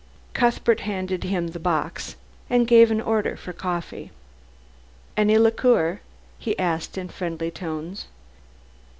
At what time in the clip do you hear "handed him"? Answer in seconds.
0.79-1.49